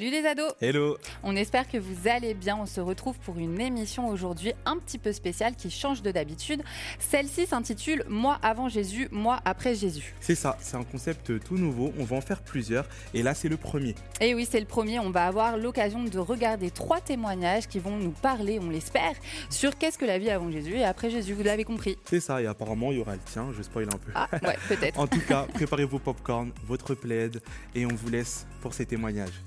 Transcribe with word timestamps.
Salut 0.00 0.12
les 0.12 0.24
ados 0.26 0.54
Hello 0.62 0.96
On 1.22 1.36
espère 1.36 1.68
que 1.68 1.76
vous 1.76 2.08
allez 2.08 2.32
bien. 2.32 2.56
On 2.56 2.64
se 2.64 2.80
retrouve 2.80 3.18
pour 3.18 3.36
une 3.36 3.60
émission 3.60 4.08
aujourd'hui 4.08 4.54
un 4.64 4.78
petit 4.78 4.96
peu 4.96 5.12
spéciale 5.12 5.54
qui 5.54 5.70
change 5.70 6.00
de 6.00 6.10
d'habitude. 6.10 6.62
Celle-ci 6.98 7.44
s'intitule 7.44 8.04
Moi 8.08 8.38
avant 8.40 8.70
Jésus, 8.70 9.08
moi 9.10 9.40
après 9.44 9.74
Jésus. 9.74 10.14
C'est 10.18 10.36
ça, 10.36 10.56
c'est 10.62 10.78
un 10.78 10.84
concept 10.84 11.38
tout 11.44 11.58
nouveau. 11.58 11.92
On 11.98 12.04
va 12.04 12.16
en 12.16 12.22
faire 12.22 12.40
plusieurs 12.40 12.86
et 13.12 13.22
là 13.22 13.34
c'est 13.34 13.50
le 13.50 13.58
premier. 13.58 13.94
Et 14.22 14.34
oui, 14.34 14.48
c'est 14.50 14.60
le 14.60 14.64
premier. 14.64 14.98
On 15.00 15.10
va 15.10 15.26
avoir 15.26 15.58
l'occasion 15.58 16.02
de 16.02 16.18
regarder 16.18 16.70
trois 16.70 17.02
témoignages 17.02 17.68
qui 17.68 17.78
vont 17.78 17.98
nous 17.98 18.12
parler, 18.12 18.58
on 18.58 18.70
l'espère, 18.70 19.12
sur 19.50 19.76
qu'est-ce 19.76 19.98
que 19.98 20.06
la 20.06 20.18
vie 20.18 20.30
avant 20.30 20.50
Jésus 20.50 20.76
et 20.76 20.84
après 20.84 21.10
Jésus. 21.10 21.34
Vous 21.34 21.42
l'avez 21.42 21.64
compris. 21.64 21.98
C'est 22.06 22.20
ça, 22.20 22.40
et 22.40 22.46
apparemment 22.46 22.90
il 22.90 22.96
y 22.96 23.00
aura 23.02 23.16
le 23.16 23.22
tien. 23.30 23.52
Je 23.54 23.62
spoil 23.62 23.88
un 23.92 23.98
peu. 23.98 24.12
Ah, 24.14 24.28
ouais, 24.32 24.56
peut-être. 24.66 24.98
en 24.98 25.06
tout 25.06 25.20
cas, 25.28 25.46
préparez 25.52 25.84
vos 25.84 25.98
popcorn, 25.98 26.52
votre 26.66 26.94
plaid 26.94 27.42
et 27.74 27.84
on 27.84 27.94
vous 27.94 28.08
laisse 28.08 28.46
pour 28.62 28.72
ces 28.72 28.86
témoignages. 28.86 29.42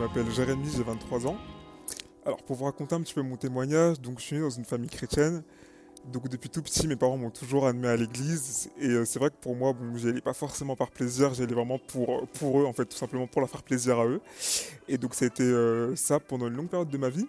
M'appelle 0.00 0.30
Jérémy, 0.30 0.66
j'ai 0.74 0.82
23 0.82 1.26
ans. 1.26 1.36
Alors 2.24 2.42
pour 2.42 2.56
vous 2.56 2.64
raconter 2.64 2.94
un 2.94 3.02
petit 3.02 3.12
peu 3.12 3.20
mon 3.20 3.36
témoignage, 3.36 4.00
donc 4.00 4.18
je 4.18 4.24
suis 4.24 4.36
né 4.36 4.42
dans 4.42 4.48
une 4.48 4.64
famille 4.64 4.88
chrétienne. 4.88 5.42
Donc 6.10 6.30
depuis 6.30 6.48
tout 6.48 6.62
petit, 6.62 6.88
mes 6.88 6.96
parents 6.96 7.18
m'ont 7.18 7.30
toujours 7.30 7.66
admis 7.66 7.86
à 7.86 7.96
l'église 7.96 8.70
et 8.80 8.88
euh, 8.88 9.04
c'est 9.04 9.18
vrai 9.18 9.28
que 9.28 9.36
pour 9.38 9.54
moi, 9.54 9.74
bon, 9.74 9.94
j'y 9.96 10.08
allais 10.08 10.22
pas 10.22 10.32
forcément 10.32 10.74
par 10.74 10.90
plaisir, 10.90 11.34
j'y 11.34 11.42
allais 11.42 11.52
vraiment 11.52 11.78
pour, 11.78 12.26
pour 12.28 12.60
eux, 12.60 12.64
en 12.64 12.72
fait, 12.72 12.86
tout 12.86 12.96
simplement 12.96 13.26
pour 13.26 13.42
leur 13.42 13.50
faire 13.50 13.62
plaisir 13.62 13.98
à 13.98 14.06
eux. 14.06 14.22
Et 14.88 14.96
donc 14.96 15.14
ça 15.14 15.26
a 15.26 15.28
été 15.28 15.42
euh, 15.42 15.94
ça 15.96 16.18
pendant 16.18 16.48
une 16.48 16.54
longue 16.54 16.70
période 16.70 16.88
de 16.88 16.98
ma 16.98 17.10
vie. 17.10 17.28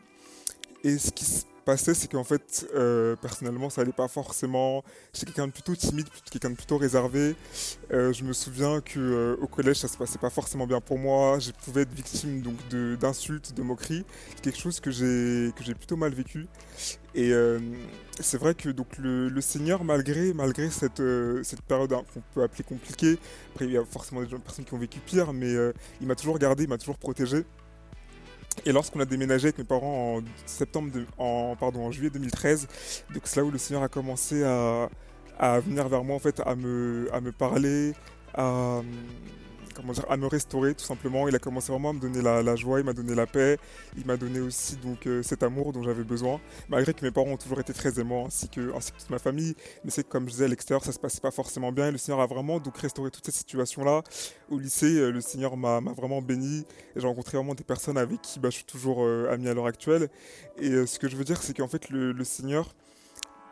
Et 0.86 0.98
ce 0.98 1.12
qui 1.12 1.26
se 1.26 1.44
passait, 1.66 1.94
c'est 1.94 2.12
qu'en 2.12 2.24
fait, 2.24 2.68
euh, 2.76 3.16
personnellement, 3.16 3.70
ça 3.70 3.82
allait 3.82 3.92
pas 3.92 4.08
forcément. 4.08 4.84
J'étais 5.14 5.28
quelqu'un 5.28 5.48
de 5.48 5.52
plutôt 5.52 5.76
timide, 5.76 6.08
quelqu'un 6.30 6.50
de 6.50 6.56
plutôt 6.56 6.78
réservé. 6.78 7.36
Euh, 7.92 8.14
je 8.14 8.24
me 8.24 8.34
souviens 8.34 8.82
que 8.82 9.00
euh, 9.00 9.36
au 9.42 9.48
collège, 9.48 9.78
ça 9.78 9.88
se 9.88 9.98
passait 9.98 10.18
pas 10.18 10.30
forcément 10.30 10.68
bien 10.68 10.82
pour 10.82 10.98
moi. 10.98 11.40
Je 11.40 11.52
pouvais 11.52 11.82
être 11.82 11.94
victime 11.94 12.42
donc 12.42 12.56
d'insultes, 13.00 13.54
de, 13.54 13.62
moqueries, 13.62 14.06
quelque 14.42 14.60
chose 14.60 14.80
que 14.80 14.92
j'ai 14.92 15.52
que 15.56 15.64
j'ai 15.64 15.76
plutôt 15.76 15.96
mal 15.96 16.14
vécu. 16.14 16.48
Et 17.14 17.34
c'est 18.20 18.38
vrai 18.38 18.56
que 18.56 18.70
donc 18.70 18.98
le, 18.98 19.42
Seigneur, 19.42 19.84
malgré 19.84 20.34
malgré 20.34 20.70
cette 20.70 21.02
cette 21.44 21.62
période 21.62 21.92
qu'on 22.14 22.22
peut 22.34 22.44
appeler 22.44 22.64
compliquée, 22.64 23.18
après 23.54 23.66
il 23.66 23.72
y 23.72 23.78
a 23.78 23.84
forcément 23.86 24.22
des 24.24 24.28
personnes 24.38 24.66
qui 24.66 24.74
ont 24.74 24.78
vécu 24.78 25.00
pire, 25.00 25.34
mais 25.34 25.54
il 26.00 26.08
m'a 26.08 26.16
toujours 26.16 26.40
gardé, 26.40 26.64
il 26.64 26.70
m'a 26.70 26.78
toujours 26.78 26.98
protégé. 26.98 27.46
Et 28.66 28.72
lorsqu'on 28.72 29.00
a 29.00 29.06
déménagé 29.06 29.46
avec 29.48 29.58
mes 29.58 29.64
parents 29.64 30.18
en 30.18 30.22
septembre, 30.46 30.92
en 31.18 31.56
pardon, 31.60 31.86
en 31.86 31.92
juillet 31.92 32.10
2013, 32.10 32.68
donc 33.14 33.24
c'est 33.26 33.38
là 33.40 33.46
où 33.46 33.52
le 33.52 33.58
Seigneur 33.58 33.84
a 33.84 33.88
commencé 33.88 34.44
à, 34.44 34.90
à 35.40 35.60
venir 35.60 35.88
vers 35.88 36.04
moi 36.04 36.16
en 36.16 36.20
fait, 36.20 36.42
à 36.46 36.56
me, 36.56 37.10
à 37.12 37.22
me 37.22 37.32
parler, 37.32 37.94
à, 38.36 38.82
comment 39.74 39.94
dire, 39.94 40.06
à 40.10 40.18
me 40.18 40.28
restaurer 40.28 40.76
tout 40.76 40.84
simplement. 40.84 41.28
Il 41.28 41.36
a 41.36 41.40
commencé 41.40 41.72
vraiment 41.72 41.90
à 41.90 41.94
me 41.94 42.00
donner 42.00 42.22
la, 42.22 42.56
joie, 42.56 42.80
il 42.80 42.86
m'a 42.86 42.94
donné 42.94 43.16
la 43.16 43.28
paix, 43.28 43.58
il 43.98 44.06
m'a 44.06 44.18
donné 44.18 44.40
aussi 44.40 44.76
donc 44.78 45.08
euh, 45.08 45.24
cet 45.24 45.44
amour 45.44 45.74
dont 45.74 45.84
j'avais 45.84 46.04
besoin. 46.04 46.40
Malgré 46.70 46.94
que 46.94 47.04
mes 47.04 47.12
parents 47.12 47.32
ont 47.32 47.38
toujours 47.38 47.60
été 47.60 47.74
très 47.74 48.00
aimants, 48.00 48.28
ainsi 48.28 48.50
que, 48.50 48.76
ainsi 48.76 48.92
que 48.92 48.98
toute 49.00 49.10
ma 49.10 49.20
famille, 49.20 49.56
mais 49.84 49.92
c'est 49.92 50.08
comme 50.08 50.26
je 50.26 50.32
disais 50.34 50.46
à 50.46 50.48
l'extérieur, 50.48 50.84
ça 50.84 50.92
se 50.92 51.00
passait 51.00 51.22
pas 51.22 51.32
forcément 51.32 51.72
bien. 51.72 51.88
Et 51.88 51.92
le 51.92 51.98
Seigneur 51.98 52.22
a 52.22 52.28
vraiment 52.28 52.60
donc 52.60 52.78
restauré 52.78 53.12
toutes 53.12 53.26
ces 53.26 53.32
situations-là. 53.32 54.04
Au 54.50 54.60
lycée, 54.60 54.98
euh, 54.98 55.12
le 55.12 55.22
Seigneur 55.22 55.58
m'a 55.58 55.80
vraiment 55.80 56.22
béni. 56.22 56.66
J'ai 56.96 57.08
rencontré 57.08 57.38
vraiment 57.38 57.56
des 57.56 57.64
personnes 57.64 57.98
avec 57.98 58.22
qui 58.22 58.40
bah, 58.40 58.50
je 58.50 58.56
suis 58.56 58.66
toujours 58.66 59.04
euh, 59.04 59.32
ami 59.32 59.48
à 59.48 59.54
l'heure 59.54 59.68
actuelle. 59.68 60.10
Et 60.58 60.86
ce 60.86 61.00
que 61.00 61.08
je 61.08 61.16
veux 61.16 61.24
dire, 61.24 61.42
c'est 61.42 61.56
qu'en 61.56 61.68
fait 61.68 61.90
le 61.90 62.24
Seigneur 62.24 62.74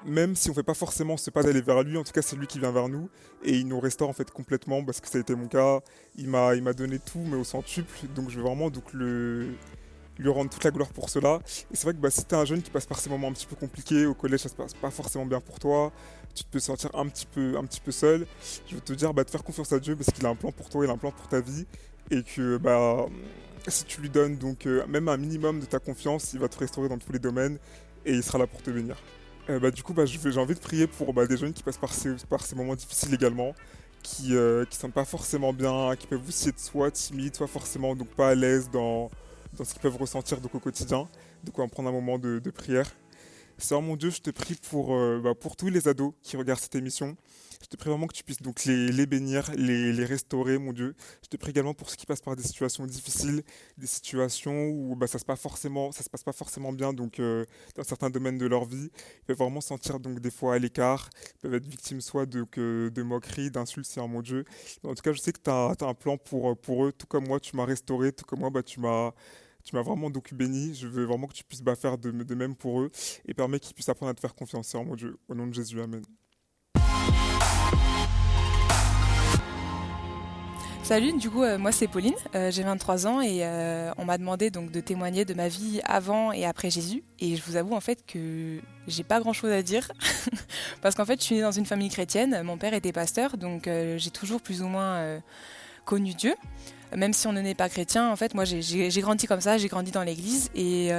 même 0.06 0.36
si 0.36 0.50
on 0.50 0.54
fait 0.54 0.64
pas 0.64 0.74
forcément 0.74 1.18
ce 1.18 1.30
pas 1.30 1.44
d'aller 1.44 1.62
vers 1.62 1.84
lui, 1.84 1.98
en 1.98 2.04
tout 2.04 2.12
cas 2.12 2.22
c'est 2.22 2.36
lui 2.36 2.48
qui 2.48 2.60
vient 2.60 2.72
vers 2.72 2.90
nous 2.90 3.10
et 3.44 3.58
il 3.58 3.68
nous 3.68 3.80
restaure 3.80 4.10
en 4.10 4.14
fait 4.14 4.32
complètement 4.32 4.84
parce 4.84 5.02
que 5.02 5.08
ça 5.08 5.18
a 5.18 5.22
été 5.22 5.36
mon 5.36 5.48
cas. 5.48 5.82
Il 6.16 6.30
m'a 6.30 6.74
donné 6.74 7.00
tout 7.00 7.20
mais 7.20 7.36
au 7.36 7.44
centuple, 7.44 8.08
donc 8.16 8.30
je 8.30 8.38
veux 8.38 8.44
vraiment 8.44 8.70
lui 8.94 10.30
rendre 10.30 10.50
toute 10.50 10.64
la 10.64 10.72
gloire 10.72 10.90
pour 10.90 11.10
cela. 11.10 11.40
Et 11.72 11.76
c'est 11.76 11.84
vrai 11.84 11.94
que 11.94 12.00
bah, 12.00 12.10
si 12.10 12.26
tu 12.26 12.36
es 12.36 12.38
un 12.38 12.46
jeune 12.46 12.62
qui 12.62 12.72
passe 12.72 12.86
par 12.86 13.00
ces 13.00 13.10
moments 13.10 13.30
un 13.30 13.34
petit 13.34 13.46
peu 13.46 13.56
compliqués, 13.56 14.06
au 14.06 14.14
collège 14.14 14.42
ça 14.42 14.50
se 14.50 14.56
passe 14.56 14.74
pas 14.74 14.92
forcément 14.92 15.26
bien 15.26 15.42
pour 15.42 15.60
toi, 15.60 15.92
tu 16.36 16.44
te 16.44 16.50
peux 16.50 16.60
sentir 16.60 16.90
un 16.94 17.08
petit 17.08 17.26
peu, 17.26 17.58
un 17.58 17.66
petit 17.66 17.82
peu 17.82 17.92
seul, 17.92 18.26
je 18.68 18.76
veux 18.76 18.82
te 18.82 18.94
dire 18.94 19.14
bah, 19.14 19.24
de 19.24 19.30
faire 19.30 19.44
confiance 19.44 19.72
à 19.74 19.80
Dieu 19.80 19.96
parce 19.96 20.12
qu'il 20.12 20.26
a 20.26 20.30
un 20.30 20.36
plan 20.36 20.52
pour 20.52 20.70
toi, 20.70 20.86
il 20.86 20.90
a 20.90 20.94
un 20.94 20.98
plan 20.98 21.12
pour 21.12 21.28
ta 21.28 21.42
vie 21.42 21.66
et 22.12 22.24
que 22.24 22.58
bah, 22.58 23.06
si 23.68 23.86
tu 23.86 24.02
lui 24.02 24.10
donnes 24.10 24.38
donc 24.38 24.66
euh, 24.66 24.86
même 24.88 25.08
un 25.08 25.18
minimum 25.18 25.60
de 25.60 25.66
ta 25.66 25.80
confiance, 25.80 26.34
il 26.34 26.40
va 26.40 26.48
te 26.48 26.58
restaurer 26.58 26.90
dans 26.90 26.98
tous 26.98 27.12
les 27.12 27.20
domaines 27.20 27.58
et 28.06 28.14
il 28.14 28.24
sera 28.24 28.38
là 28.38 28.48
pour 28.48 28.62
te 28.62 28.72
bénir. 28.72 28.98
Euh, 29.50 29.60
bah, 29.60 29.72
du 29.72 29.82
coup, 29.82 29.94
bah, 29.94 30.06
j'ai 30.06 30.38
envie 30.38 30.54
de 30.54 30.60
prier 30.60 30.86
pour 30.86 31.14
bah, 31.14 31.26
des 31.26 31.38
jeunes 31.38 31.54
qui 31.54 31.64
passent 31.64 31.78
par 31.80 31.92
ces, 31.94 32.56
moments 32.56 32.76
difficiles 32.76 33.14
également, 33.14 33.56
qui 34.04 34.30
ne 34.30 34.38
euh, 34.38 34.66
sentent 34.70 34.94
pas 34.94 35.06
forcément 35.06 35.54
bien, 35.54 35.96
qui 35.98 36.06
peuvent 36.06 36.28
aussi 36.28 36.50
être 36.50 36.60
soit 36.60 36.92
timides, 36.92 37.36
soit 37.36 37.48
forcément 37.48 37.96
donc 37.96 38.10
pas 38.10 38.30
à 38.30 38.36
l'aise 38.36 38.70
dans, 38.72 39.10
ce 39.58 39.74
qu'ils 39.74 39.82
peuvent 39.82 39.98
ressentir 39.98 40.40
donc, 40.40 40.54
au 40.54 40.60
quotidien. 40.60 41.08
Donc 41.44 41.58
on 41.58 41.64
va 41.64 41.68
prendre 41.68 41.90
un 41.90 41.94
moment 41.94 42.20
de, 42.20 42.40
prière. 42.52 42.90
Seigneur 43.58 43.82
mon 43.82 43.96
Dieu, 43.96 44.12
je 44.12 44.22
te 44.22 44.30
prie 44.30 44.56
euh, 44.74 45.34
pour 45.34 45.56
tous 45.56 45.70
les 45.70 45.88
ados 45.88 46.14
qui 46.22 46.38
regardent 46.38 46.60
cette 46.62 46.76
émission. 46.76 47.18
Je 47.62 47.68
te 47.68 47.76
prie 47.76 47.90
vraiment 47.90 48.08
que 48.08 48.14
tu 48.14 48.24
puisses 48.24 48.42
donc 48.42 48.64
les, 48.66 49.06
bénir, 49.06 49.52
les, 49.56 50.06
restaurer, 50.06 50.58
mon 50.58 50.72
Dieu. 50.72 50.96
Je 51.24 51.28
te 51.28 51.36
prie 51.36 51.52
également 51.52 51.74
pour 51.74 51.90
ceux 51.90 51.98
qui 51.98 52.06
passent 52.06 52.22
par 52.22 52.36
des 52.36 52.44
situations 52.44 52.86
difficiles, 52.86 53.44
des 53.78 53.88
situations 53.88 54.70
où 54.70 54.96
bah, 54.96 55.08
ça 55.08 55.20
se 55.20 55.26
passe 55.26 55.42
forcément, 55.42 55.92
ça 55.92 56.02
se 56.04 56.10
passe 56.10 56.24
pas 56.24 56.32
forcément 56.32 56.72
bien 56.72 56.94
donc 56.94 57.20
euh, 57.20 57.46
dans 57.76 57.84
certains 57.84 58.10
domaines 58.10 58.38
de 58.38 58.46
leur 58.46 58.64
vie. 58.64 58.90
Ils 58.94 59.26
peuvent 59.26 59.38
vraiment 59.38 59.62
sentir 59.62 60.00
donc 60.00 60.20
des 60.22 60.32
fois 60.32 60.56
à 60.56 60.60
l'écart. 60.60 61.10
Ils 61.36 61.40
peuvent 61.42 61.54
être 61.56 61.68
victimes 61.68 62.00
soit 62.00 62.26
de, 62.26 62.46
de 62.90 63.04
moqueries, 63.04 63.52
d'insultes, 63.52 63.98
mon 63.98 64.22
Dieu. 64.22 64.46
en 64.84 64.96
tout 64.96 65.02
cas, 65.02 65.12
je 65.12 65.20
sais 65.20 65.34
que 65.34 65.42
tu 65.44 65.50
as, 65.50 65.76
un 65.82 65.94
plan 65.94 66.18
pour, 66.18 66.58
pour 66.58 66.86
eux, 66.86 66.94
tout 66.94 67.08
comme 67.08 67.28
moi, 67.28 67.40
tu 67.40 67.56
m'as 67.58 67.66
restauré, 67.66 68.14
tout 68.14 68.26
comme 68.26 68.40
moi, 68.40 68.50
bah, 68.50 68.64
tu 68.64 68.80
m'as 68.80 69.12
tu 69.64 69.76
m'as 69.76 69.82
vraiment 69.82 70.10
donc 70.10 70.34
béni. 70.34 70.74
Je 70.74 70.88
veux 70.88 71.06
vraiment 71.06 71.28
que 71.28 71.34
tu 71.34 71.44
puisses 71.44 71.62
bah, 71.62 71.76
faire 71.76 71.98
de, 71.98 72.12
même 72.34 72.56
pour 72.56 72.82
eux 72.82 72.92
et 73.26 73.34
permets 73.34 73.60
qu'ils 73.60 73.76
puissent 73.76 73.90
apprendre 73.90 74.12
à 74.12 74.14
te 74.14 74.22
faire 74.22 74.36
confiance, 74.36 74.74
mon 74.74 74.96
Dieu. 74.96 75.18
Au 75.28 75.36
nom 75.36 75.48
de 75.48 75.54
Jésus, 75.54 75.82
Amen. 75.82 76.04
Salut, 80.90 81.14
du 81.14 81.30
coup, 81.30 81.44
euh, 81.44 81.60
moi 81.60 81.72
c'est 81.72 81.88
Pauline, 81.88 82.16
euh, 82.34 82.50
j'ai 82.50 82.64
23 82.64 83.06
ans 83.06 83.22
et 83.22 83.46
euh, 83.46 83.92
on 84.00 84.06
m'a 84.06 84.18
demandé 84.18 84.50
donc 84.50 84.72
de 84.72 84.80
témoigner 84.80 85.24
de 85.24 85.36
ma 85.36 85.48
vie 85.48 85.82
avant 85.84 86.32
et 86.32 86.48
après 86.48 86.72
Jésus. 86.72 87.04
Et 87.20 87.36
je 87.36 87.44
vous 87.44 87.58
avoue 87.58 87.76
en 87.76 87.80
fait 87.80 88.04
que 88.08 88.60
j'ai 88.88 89.04
pas 89.04 89.20
grand 89.20 89.32
chose 89.32 89.52
à 89.52 89.62
dire 89.62 89.92
parce 90.82 90.96
qu'en 90.96 91.06
fait 91.06 91.20
je 91.20 91.26
suis 91.26 91.36
née 91.36 91.42
dans 91.42 91.52
une 91.52 91.68
famille 91.68 91.90
chrétienne, 91.90 92.42
mon 92.42 92.58
père 92.58 92.74
était 92.74 92.92
pasteur 92.92 93.38
donc 93.38 93.70
j'ai 93.70 94.10
toujours 94.10 94.42
plus 94.42 94.64
ou 94.64 94.68
moins 94.68 95.22
connu 95.86 96.16
Dieu. 96.16 96.34
Même 96.98 97.14
si 97.14 97.28
on 97.28 97.34
n'est 97.34 97.54
pas 97.54 97.70
chrétien, 97.70 98.10
en 98.10 98.16
fait, 98.16 98.34
moi 98.34 98.46
j'ai 98.46 99.02
grandi 99.02 99.28
comme 99.28 99.42
ça, 99.42 99.60
j'ai 99.60 99.68
grandi 99.68 99.92
dans 99.92 100.02
l'église 100.02 100.50
et 100.56 100.90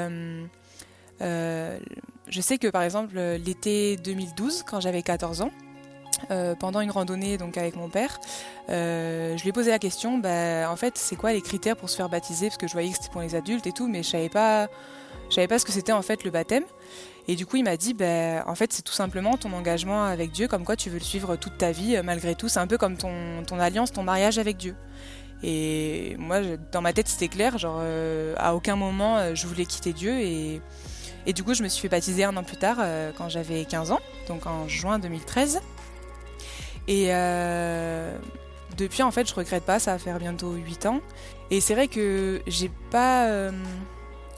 je 1.21 2.41
sais 2.41 2.59
que 2.59 2.69
par 2.69 2.83
exemple 2.83 3.19
l'été 3.45 3.97
2012, 3.97 4.63
quand 4.63 4.79
j'avais 4.79 5.03
14 5.03 5.41
ans, 5.41 5.51
euh, 6.31 6.55
pendant 6.55 6.81
une 6.81 6.93
randonnée 6.93 7.39
donc 7.39 7.57
avec 7.57 7.75
mon 7.75 7.89
père, 7.89 8.21
euh, 8.69 9.37
je 9.37 9.43
lui 9.43 9.49
ai 9.49 9.53
posé 9.53 9.71
la 9.71 9.81
question, 9.81 10.19
bah, 10.19 10.71
en 10.71 10.77
fait, 10.77 10.97
c'est 10.97 11.17
quoi 11.17 11.33
les 11.33 11.43
critères 11.43 11.77
pour 11.77 11.91
se 11.91 11.97
faire 11.97 12.09
baptiser? 12.09 12.47
Parce 12.47 12.57
que 12.57 12.69
je 12.69 12.73
voyais 12.73 12.91
que 12.91 12.97
c'était 12.97 13.09
pour 13.11 13.21
les 13.21 13.35
adultes 13.35 13.67
et 13.67 13.73
tout, 13.73 13.89
mais 13.89 14.05
je 14.05 14.11
savais 14.11 14.29
pas, 14.29 14.69
je 15.29 15.35
savais 15.35 15.49
pas 15.49 15.59
ce 15.59 15.65
que 15.65 15.73
c'était 15.73 15.93
en 15.93 16.03
fait 16.03 16.23
le 16.23 16.31
baptême. 16.31 16.63
Et 17.27 17.35
du 17.35 17.47
coup, 17.47 17.57
il 17.57 17.65
m'a 17.65 17.77
dit, 17.77 17.95
bah, 17.95 18.45
en 18.47 18.55
fait, 18.55 18.73
c'est 18.73 18.83
tout 18.83 18.93
simplement 18.93 19.37
ton 19.37 19.53
engagement 19.53 20.05
avec 20.05 20.31
Dieu, 20.31 20.47
comme 20.47 20.65
quoi 20.65 20.77
tu 20.77 20.89
veux 20.89 20.99
le 20.99 21.05
suivre 21.05 21.35
toute 21.35 21.59
ta 21.59 21.73
vie, 21.73 21.97
euh, 21.97 22.03
malgré 22.05 22.37
tout. 22.37 22.49
C'est 22.49 22.61
un 22.61 22.67
peu 22.69 22.79
comme 22.79 22.97
ton, 22.97 23.59
alliance, 23.59 23.93
ton 23.93 24.05
mariage 24.05 24.39
avec 24.39 24.57
Dieu. 24.57 24.77
Et 25.43 26.15
moi, 26.19 26.41
dans 26.71 26.81
ma 26.81 26.93
tête, 26.93 27.09
c'était 27.09 27.29
clair, 27.29 27.59
genre, 27.59 27.81
à 28.37 28.55
aucun 28.55 28.77
moment, 28.77 29.35
je 29.35 29.47
voulais 29.47 29.65
quitter 29.65 29.93
Dieu. 29.93 30.21
Et, 30.21 30.61
du 31.33 31.43
coup, 31.43 31.55
je 31.55 31.63
me 31.63 31.69
suis 31.69 31.81
fait 31.83 31.89
baptiser 31.89 32.25
un 32.25 32.37
an 32.37 32.43
plus 32.43 32.59
tard, 32.59 32.77
quand 33.17 33.31
j'avais 33.31 33.65
15 33.65 33.91
ans, 33.91 34.01
donc 34.29 34.47
en 34.47 34.69
juin 34.69 34.99
2013. 34.99 35.61
Et 36.91 37.11
euh, 37.11 38.19
depuis, 38.77 39.05
en 39.05 39.13
fait, 39.13 39.29
je 39.29 39.33
regrette 39.33 39.63
pas, 39.63 39.79
ça 39.79 39.93
va 39.93 39.99
faire 39.99 40.19
bientôt 40.19 40.55
8 40.55 40.87
ans. 40.87 41.01
Et 41.53 41.61
c'est 41.61 41.75
vrai 41.75 41.87
que 41.87 42.43
j'ai 42.49 42.69
pas. 42.91 43.29
Euh, 43.29 43.53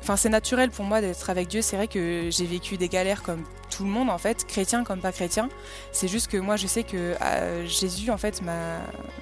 enfin, 0.03 0.17
c'est 0.17 0.29
naturel 0.29 0.71
pour 0.71 0.85
moi 0.85 1.01
d'être 1.01 1.31
avec 1.31 1.49
Dieu. 1.49 1.63
C'est 1.63 1.77
vrai 1.77 1.89
que 1.89 2.29
j'ai 2.31 2.45
vécu 2.45 2.77
des 2.77 2.91
galères 2.91 3.23
comme 3.23 3.43
tout 3.71 3.85
le 3.85 3.89
monde, 3.89 4.11
en 4.11 4.19
fait, 4.19 4.47
chrétien 4.47 4.85
comme 4.85 5.01
pas 5.01 5.13
chrétien. 5.13 5.49
C'est 5.93 6.09
juste 6.09 6.31
que 6.31 6.37
moi, 6.37 6.57
je 6.57 6.67
sais 6.67 6.83
que 6.83 7.15
euh, 7.23 7.67
Jésus, 7.67 8.11
en 8.11 8.19
fait, 8.19 8.43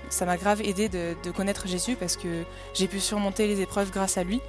ça 0.08 0.26
m'a 0.26 0.36
grave 0.36 0.60
aidé 0.62 0.88
de, 0.88 1.14
connaître 1.30 1.68
Jésus 1.68 1.94
parce 1.94 2.16
que 2.16 2.42
j'ai 2.74 2.88
pu 2.88 2.98
surmonter 2.98 3.46
les 3.46 3.60
épreuves 3.60 3.92
grâce 3.92 4.18
à 4.18 4.24
lui. 4.24 4.40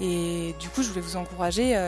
Et 0.00 0.54
du 0.58 0.70
coup, 0.70 0.82
je 0.82 0.88
voulais 0.88 1.02
vous 1.02 1.16
encourager. 1.16 1.78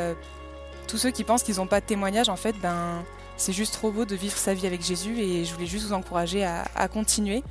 tous 0.88 0.98
ceux 0.98 1.10
qui 1.10 1.24
pensent 1.24 1.42
qu'ils 1.42 1.56
n'ont 1.56 1.66
pas 1.66 1.80
de 1.80 1.86
témoignage, 1.86 2.28
en 2.28 2.36
fait, 2.36 2.54
ben 2.60 3.02
c'est 3.38 3.52
juste 3.52 3.72
trop 3.72 3.90
beau 3.90 4.04
de 4.04 4.16
vivre 4.16 4.36
sa 4.36 4.52
vie 4.52 4.66
avec 4.66 4.84
Jésus 4.84 5.18
et 5.18 5.44
je 5.44 5.54
voulais 5.54 5.66
juste 5.66 5.86
vous 5.86 5.92
encourager 5.92 6.44
à, 6.44 6.88
continuer 6.88 7.42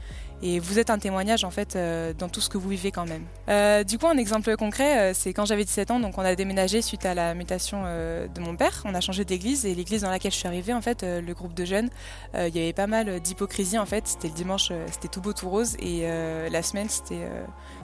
et 0.41 0.59
vous 0.59 0.79
êtes 0.79 0.89
un 0.89 0.99
témoignage 0.99 1.43
en 1.43 1.51
fait 1.51 1.75
euh, 1.75 2.13
dans 2.13 2.29
tout 2.29 2.41
ce 2.41 2.49
que 2.49 2.57
vous 2.57 2.69
vivez 2.69 2.91
quand 2.91 3.05
même. 3.05 3.23
Euh, 3.49 3.83
du 3.83 3.97
coup, 3.97 4.07
un 4.07 4.17
exemple 4.17 4.55
concret, 4.55 5.13
c'est 5.13 5.33
quand 5.33 5.45
j'avais 5.45 5.63
17 5.63 5.91
ans, 5.91 5.99
donc 5.99 6.17
on 6.17 6.21
a 6.21 6.35
déménagé 6.35 6.81
suite 6.81 7.05
à 7.05 7.13
la 7.13 7.33
mutation 7.33 7.83
de 7.83 8.39
mon 8.39 8.55
père. 8.55 8.83
On 8.85 8.93
a 8.93 9.01
changé 9.01 9.25
d'église 9.25 9.65
et 9.65 9.73
l'église 9.73 10.01
dans 10.01 10.09
laquelle 10.09 10.31
je 10.31 10.37
suis 10.37 10.47
arrivée, 10.47 10.73
en 10.73 10.81
fait, 10.81 11.03
le 11.03 11.33
groupe 11.33 11.53
de 11.53 11.65
jeunes, 11.65 11.89
il 12.35 12.55
y 12.55 12.59
avait 12.59 12.73
pas 12.73 12.87
mal 12.87 13.19
d'hypocrisie 13.19 13.77
en 13.77 13.85
fait. 13.85 14.07
C'était 14.07 14.27
le 14.27 14.33
dimanche, 14.33 14.71
c'était 14.91 15.07
tout 15.07 15.21
beau 15.21 15.33
tout 15.33 15.49
rose 15.49 15.75
et 15.79 16.07
la 16.49 16.61
semaine 16.61 16.89
c'était 16.89 17.27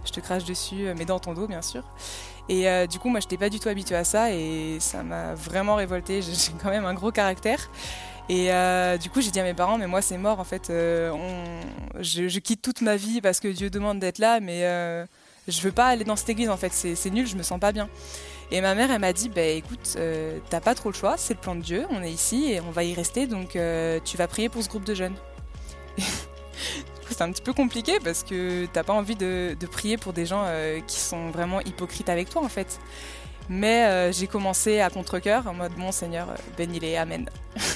je 0.06 0.12
te 0.12 0.20
crache 0.20 0.44
dessus, 0.44 0.88
mais 0.98 1.06
dans 1.06 1.20
ton 1.20 1.34
dos 1.34 1.48
bien 1.48 1.62
sûr. 1.62 1.84
Et 2.50 2.68
du 2.88 3.00
coup, 3.00 3.10
moi, 3.10 3.20
je 3.20 3.26
n'étais 3.26 3.38
pas 3.38 3.50
du 3.50 3.60
tout 3.60 3.70
habituée 3.70 3.96
à 3.96 4.04
ça 4.04 4.32
et 4.32 4.78
ça 4.80 5.04
m'a 5.04 5.34
vraiment 5.34 5.76
révoltée. 5.76 6.22
J'ai 6.22 6.52
quand 6.62 6.70
même 6.70 6.86
un 6.86 6.94
gros 6.94 7.12
caractère. 7.12 7.70
Et 8.30 8.52
euh, 8.52 8.98
du 8.98 9.10
coup, 9.10 9.22
j'ai 9.22 9.32
dit 9.32 9.40
à 9.40 9.44
mes 9.44 9.54
parents, 9.54 9.78
mais 9.78 9.88
moi, 9.88 10.02
c'est 10.02 10.18
mort, 10.18 10.40
en 10.40 10.44
fait. 10.44 10.70
Euh, 10.70 11.12
je, 12.00 12.40
quitte 12.40 12.62
toute 12.62 12.82
ma 12.82 12.96
vie 12.96 13.22
parce 13.22 13.40
que 13.40 13.48
Dieu 13.48 13.70
demande 13.70 14.00
d'être 14.00 14.20
là, 14.20 14.40
mais 14.40 14.64
euh, 14.64 15.06
je 15.48 15.62
veux 15.62 15.72
pas 15.72 15.88
aller 15.88 16.06
dans 16.06 16.16
cette 16.16 16.30
église, 16.30 16.50
en 16.50 16.58
fait. 16.58 16.72
C'est 16.72 17.10
nul, 17.10 17.28
je 17.28 17.36
me 17.36 17.44
sens 17.44 17.60
pas 17.60 17.72
bien. 17.72 17.90
Et 18.52 18.62
ma 18.62 18.76
mère, 18.76 18.92
elle 18.92 19.02
m'a 19.02 19.14
dit, 19.14 19.30
bah, 19.30 19.42
écoute, 19.42 19.98
t'as 20.50 20.62
pas 20.62 20.76
trop 20.76 20.90
le 20.90 20.96
choix, 20.96 21.16
c'est 21.18 21.34
le 21.34 21.40
plan 21.40 21.56
de 21.56 21.62
Dieu, 21.62 21.86
on 21.90 22.02
est 22.02 22.12
ici 22.12 22.52
et 22.52 22.62
on 22.62 22.72
va 22.72 22.84
y 22.84 22.94
rester, 22.94 23.26
donc 23.26 23.58
tu 24.06 24.18
vas 24.18 24.28
prier 24.28 24.50
pour 24.50 24.64
ce 24.64 24.70
groupe 24.70 24.84
de 24.86 24.94
jeunes. 24.94 25.16
c'est 27.10 27.22
un 27.22 27.32
petit 27.32 27.42
peu 27.42 27.54
compliqué 27.54 28.00
parce 28.04 28.24
que 28.24 28.68
t'as 28.68 28.84
pas 28.84 28.94
envie 28.94 29.16
de, 29.16 29.56
prier 29.72 29.98
pour 29.98 30.14
des 30.14 30.26
gens 30.26 30.46
qui 30.86 31.00
sont 31.00 31.32
vraiment 31.32 31.62
hypocrites 31.62 32.10
avec 32.10 32.30
toi, 32.30 32.44
en 32.44 32.50
fait. 32.50 32.80
Mais 33.50 34.12
j'ai 34.14 34.28
commencé 34.28 34.82
à 34.82 34.90
contre-coeur 34.90 35.48
en 35.48 35.54
mode, 35.54 35.76
mon 35.78 35.92
Seigneur, 35.92 36.28
bénis 36.56 36.80
les, 36.80 36.96
Amen. 36.96 37.28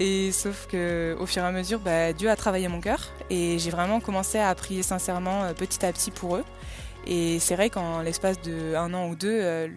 Et 0.00 0.32
sauf 0.32 0.66
que 0.66 1.14
au 1.20 1.26
fur 1.26 1.42
et 1.42 1.46
à 1.46 1.52
mesure, 1.52 1.78
bah, 1.78 2.14
Dieu 2.14 2.30
a 2.30 2.36
travaillé 2.36 2.68
mon 2.68 2.80
cœur 2.80 3.10
et 3.28 3.58
j'ai 3.58 3.70
vraiment 3.70 4.00
commencé 4.00 4.38
à 4.38 4.52
prier 4.54 4.82
sincèrement 4.82 5.44
euh, 5.44 5.52
petit 5.52 5.84
à 5.84 5.92
petit 5.92 6.10
pour 6.10 6.36
eux. 6.36 6.44
Et 7.06 7.38
c'est 7.38 7.54
vrai 7.54 7.68
qu'en 7.68 8.00
l'espace 8.00 8.40
de 8.40 8.74
un 8.74 8.94
an 8.94 9.08
ou 9.10 9.14
deux, 9.14 9.28
euh, 9.28 9.68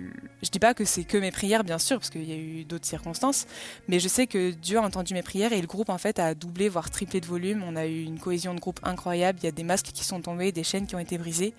je 0.41 0.49
dis 0.49 0.59
pas 0.59 0.73
que 0.73 0.85
c'est 0.85 1.03
que 1.03 1.17
mes 1.17 1.31
prières, 1.31 1.65
bien 1.65 1.77
sûr, 1.77 1.97
parce 1.97 2.09
qu'il 2.09 2.23
y 2.23 2.31
a 2.31 2.37
eu 2.37 2.63
d'autres 2.63 2.85
circonstances, 2.85 3.47
mais 3.89 3.99
je 3.99 4.07
sais 4.07 4.25
que 4.25 4.51
Dieu 4.51 4.77
a 4.77 4.81
entendu 4.81 5.13
mes 5.13 5.23
prières 5.23 5.51
et 5.51 5.59
le 5.59 5.67
groupe 5.67 5.89
en 5.89 5.97
fait 5.97 6.19
a 6.19 6.35
doublé, 6.35 6.69
voire 6.69 6.89
triplé 6.89 7.19
de 7.19 7.25
volume. 7.25 7.61
On 7.67 7.75
a 7.75 7.85
eu 7.85 8.03
une 8.03 8.19
cohésion 8.19 8.53
de 8.53 8.61
groupe 8.61 8.79
incroyable. 8.83 9.39
Il 9.41 9.45
y 9.45 9.49
a 9.49 9.51
des 9.51 9.63
masques 9.63 9.91
qui 9.93 10.05
sont 10.05 10.21
tombés, 10.21 10.53
des 10.53 10.63
chaînes 10.63 10.87
qui 10.87 10.95
ont 10.95 10.99
été 10.99 11.17
brisées. 11.17 11.53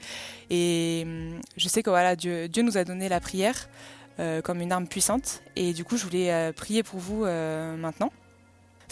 Et 0.48 1.02
hum, 1.04 1.40
je 1.58 1.68
sais 1.68 1.82
que 1.82 1.90
voilà, 1.90 2.16
Dieu, 2.16 2.48
nous 2.62 2.78
a 2.78 2.84
donné 2.84 3.10
la 3.10 3.20
prière 3.20 3.68
euh, 4.20 4.40
comme 4.40 4.62
une 4.62 4.72
arme 4.72 4.86
puissante. 4.86 5.42
Et 5.54 5.74
du 5.74 5.84
coup, 5.84 5.98
je 5.98 6.04
voulais 6.04 6.52
prier 6.54 6.82
pour 6.82 6.98
vous 6.98 7.24
maintenant. 7.24 8.10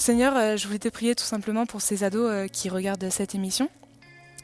Seigneur, 0.03 0.37
euh, 0.37 0.57
je 0.57 0.67
voulais 0.67 0.81
te 0.81 0.89
prier 0.89 1.15
tout 1.15 1.23
simplement 1.23 1.65
pour 1.65 1.81
ces 1.81 2.03
ados 2.03 2.29
euh, 2.29 2.49
qui 2.49 2.69
regardent 2.69 3.09
cette 3.09 3.37
émission. 3.37 3.71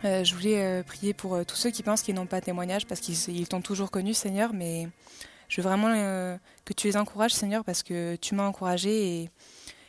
Euh, 0.04 0.22
je 0.22 0.32
voulais 0.36 0.84
prier 0.84 1.14
pour 1.14 1.44
tous 1.44 1.56
ceux 1.56 1.70
qui 1.72 1.82
pensent 1.82 2.02
qu'ils 2.02 2.14
n'ont 2.14 2.26
pas 2.26 2.38
de 2.38 2.44
témoignage 2.44 2.86
parce 2.86 3.00
qu'ils 3.00 3.48
t'ont 3.48 3.60
toujours 3.60 3.90
connu, 3.90 4.14
Seigneur, 4.14 4.52
mais 4.52 4.86
je 5.48 5.60
veux 5.60 5.68
vraiment 5.68 5.88
que 6.64 6.72
tu 6.74 6.86
les 6.86 6.96
encourages, 6.96 7.34
Seigneur, 7.34 7.64
parce 7.64 7.82
que 7.82 8.14
tu 8.14 8.36
m'as 8.36 8.46
encouragé 8.46 9.22
et, 9.22 9.30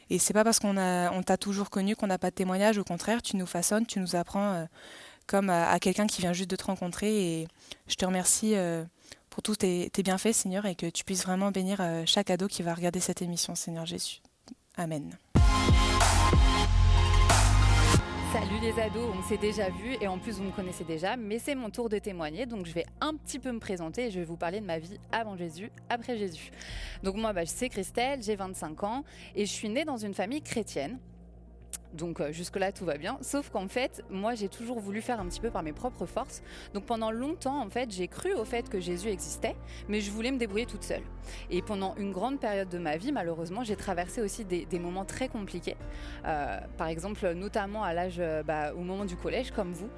et 0.09 0.17
c'est 0.17 0.33
pas 0.33 0.43
parce 0.43 0.57
qu'on 0.57 0.75
on 0.75 1.21
t'a 1.21 1.37
toujours 1.37 1.69
connu 1.69 1.95
qu'on 1.95 2.07
n'a 2.07 2.17
pas 2.17 2.31
de 2.31 2.35
témoignage. 2.35 2.79
Au 2.79 2.83
contraire, 2.83 3.21
tu 3.21 3.37
nous 3.37 3.45
façonnes, 3.45 3.85
tu 3.85 3.99
nous 3.99 4.15
apprends 4.15 4.67
comme 5.27 5.51
à, 5.51 5.77
quelqu'un 5.77 6.07
qui 6.07 6.21
vient 6.21 6.33
juste 6.33 6.49
de 6.49 6.55
te 6.55 6.63
rencontrer. 6.63 7.41
Et 7.41 7.47
je 7.87 7.93
te 7.93 8.07
remercie 8.07 8.55
pour 9.29 9.43
tous 9.43 9.57
tes, 9.57 9.91
tes, 9.91 10.01
bienfaits, 10.01 10.33
Seigneur, 10.33 10.65
et 10.65 10.73
que 10.73 10.87
tu 10.87 11.03
puisses 11.03 11.23
vraiment 11.23 11.51
bénir 11.51 11.79
chaque 12.07 12.31
ado 12.31 12.47
qui 12.47 12.63
va 12.63 12.73
regarder 12.73 12.99
cette 12.99 13.21
émission, 13.21 13.53
Seigneur 13.53 13.85
Jésus. 13.85 14.23
Amen. 14.79 15.11
Salut 18.31 18.59
les 18.61 18.79
ados, 18.79 19.13
on 19.13 19.21
s'est 19.27 19.37
déjà 19.37 19.69
vu 19.69 19.97
et 19.99 20.07
en 20.07 20.17
plus 20.17 20.37
vous 20.37 20.43
me 20.43 20.51
connaissez 20.51 20.85
déjà, 20.85 21.17
mais 21.17 21.37
c'est 21.37 21.53
mon 21.53 21.69
tour 21.69 21.89
de 21.89 21.97
témoigner, 21.97 22.45
donc 22.45 22.65
je 22.65 22.71
vais 22.71 22.85
un 23.01 23.13
petit 23.13 23.39
peu 23.39 23.51
me 23.51 23.59
présenter 23.59 24.05
et 24.05 24.11
je 24.11 24.19
vais 24.19 24.25
vous 24.25 24.37
parler 24.37 24.61
de 24.61 24.65
ma 24.65 24.79
vie 24.79 24.97
avant 25.11 25.35
Jésus, 25.35 25.69
après 25.89 26.17
Jésus. 26.17 26.51
Donc 27.03 27.17
moi, 27.17 27.33
bah, 27.33 27.45
c'est 27.45 27.67
Christelle, 27.67 28.23
j'ai 28.23 28.37
25 28.37 28.83
ans 28.85 29.03
et 29.35 29.45
je 29.45 29.51
suis 29.51 29.67
née 29.67 29.83
dans 29.83 29.97
une 29.97 30.13
famille 30.13 30.41
chrétienne. 30.41 30.97
Donc 31.93 32.19
euh, 32.19 32.31
jusque-là, 32.31 32.71
tout 32.71 32.85
va 32.85 32.97
bien. 32.97 33.17
Sauf 33.21 33.49
qu'en 33.49 33.67
fait, 33.67 34.03
moi, 34.09 34.35
j'ai 34.35 34.49
toujours 34.49 34.79
voulu 34.79 35.01
faire 35.01 35.19
un 35.19 35.25
petit 35.25 35.39
peu 35.39 35.49
par 35.49 35.63
mes 35.63 35.73
propres 35.73 36.05
forces. 36.05 36.41
Donc 36.73 36.85
pendant 36.85 37.11
longtemps, 37.11 37.61
en 37.61 37.69
fait, 37.69 37.91
j'ai 37.91 38.07
cru 38.07 38.33
au 38.33 38.45
fait 38.45 38.69
que 38.69 38.79
Jésus 38.79 39.09
existait, 39.09 39.55
mais 39.87 40.01
je 40.01 40.11
voulais 40.11 40.31
me 40.31 40.37
débrouiller 40.37 40.65
toute 40.65 40.83
seule. 40.83 41.01
Et 41.49 41.61
pendant 41.61 41.95
une 41.95 42.11
grande 42.11 42.39
période 42.39 42.69
de 42.69 42.77
ma 42.77 42.97
vie, 42.97 43.11
malheureusement, 43.11 43.63
j'ai 43.63 43.75
traversé 43.75 44.21
aussi 44.21 44.45
des, 44.45 44.79
moments 44.79 45.05
très 45.05 45.27
compliqués. 45.27 45.75
Euh, 46.25 46.57
par 46.77 46.87
exemple, 46.87 47.33
notamment 47.33 47.83
à 47.83 47.93
l'âge, 47.93 48.15
euh, 48.19 48.43
bah, 48.43 48.73
au 48.73 48.79
moment 48.79 49.03
du 49.03 49.17
collège, 49.17 49.51
comme 49.51 49.73
vous, 49.73 49.89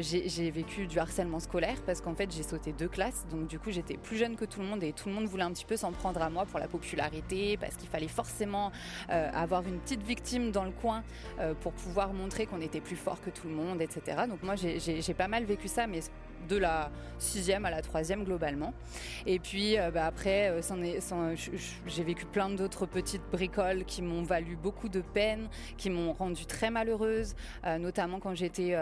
j'ai 0.00 0.50
vécu 0.50 0.86
du 0.86 0.98
harcèlement 0.98 1.40
scolaire 1.40 1.82
parce 1.84 2.00
qu'en 2.00 2.14
fait, 2.14 2.30
j'ai 2.30 2.42
sauté 2.42 2.72
deux 2.72 2.88
classes. 2.88 3.26
Donc 3.30 3.48
du 3.48 3.58
coup, 3.58 3.70
j'étais 3.70 3.96
plus 3.96 4.16
jeune 4.16 4.36
que 4.36 4.44
tout 4.44 4.60
le 4.60 4.66
monde 4.66 4.84
et 4.84 4.92
tout 4.92 5.08
le 5.08 5.14
monde 5.14 5.24
voulait 5.24 5.42
un 5.42 5.52
petit 5.52 5.64
peu 5.64 5.76
s'en 5.76 5.92
prendre 5.92 6.22
à 6.22 6.30
moi 6.30 6.44
pour 6.46 6.58
la 6.58 6.68
popularité, 6.68 7.56
parce 7.56 7.76
qu'il 7.76 7.88
fallait 7.88 8.08
forcément 8.08 8.70
avoir 9.08 9.66
une 9.66 9.78
petite 9.80 10.02
victime 10.02 10.52
dans 10.52 10.64
le 10.64 10.70
coin 10.70 11.02
pour 11.60 11.72
pouvoir 11.72 12.12
montrer 12.12 12.46
qu'on 12.46 12.60
était 12.60 12.80
plus 12.80 12.96
fort 12.96 13.20
que 13.20 13.30
tout 13.30 13.48
le 13.48 13.54
monde, 13.54 13.80
etc. 13.80 14.22
Donc 14.28 14.42
moi 14.42 14.54
j'ai 14.56 15.14
pas 15.14 15.28
mal 15.28 15.44
vécu 15.44 15.68
ça, 15.68 15.86
mais 15.86 16.00
de 16.48 16.56
la 16.56 16.90
sixième 17.18 17.64
à 17.64 17.70
la 17.70 17.82
troisième 17.82 18.24
globalement. 18.24 18.72
Et 19.26 19.38
puis 19.38 19.78
euh, 19.78 19.90
bah, 19.90 20.06
après, 20.06 20.50
euh, 20.50 21.36
j'ai 21.86 22.02
vécu 22.02 22.24
plein 22.26 22.50
d'autres 22.50 22.86
petites 22.86 23.22
bricoles 23.30 23.84
qui 23.84 24.02
m'ont 24.02 24.22
valu 24.22 24.56
beaucoup 24.56 24.88
de 24.88 25.00
peine, 25.00 25.48
qui 25.76 25.90
m'ont 25.90 26.12
rendue 26.12 26.46
très 26.46 26.70
malheureuse, 26.70 27.34
notamment 27.78 28.20
quand 28.20 28.34
j'étais 28.34 28.76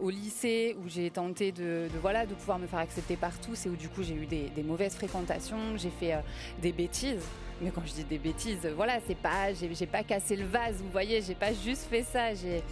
au 0.00 0.10
lycée 0.10 0.76
où 0.82 0.88
j'ai 0.88 1.10
tenté 1.10 1.52
de, 1.52 1.88
voilà 2.00 2.26
de 2.26 2.34
pouvoir 2.34 2.58
me 2.58 2.66
faire 2.66 2.78
accepter 2.78 3.16
partout. 3.16 3.54
C'est 3.54 3.68
où 3.68 3.76
du 3.76 3.88
coup 3.88 4.02
j'ai 4.02 4.14
eu 4.14 4.26
des, 4.26 4.48
des, 4.54 4.62
mauvaises 4.62 4.94
fréquentations, 4.94 5.76
j'ai 5.76 5.90
fait 5.90 6.14
des 6.60 6.72
bêtises. 6.72 7.24
Mais 7.60 7.70
quand 7.70 7.82
je 7.84 7.92
dis 7.92 8.04
des 8.04 8.18
bêtises, 8.18 8.66
voilà, 8.76 8.98
c'est 9.06 9.16
pas, 9.16 9.52
j'ai 9.52 9.86
pas 9.86 10.04
cassé 10.04 10.36
le 10.36 10.46
vase, 10.46 10.76
vous 10.76 10.90
voyez, 10.90 11.20
j'ai 11.22 11.34
pas 11.34 11.52
juste 11.52 11.88
fait 11.90 12.04
ça, 12.04 12.34
j'ai 12.34 12.62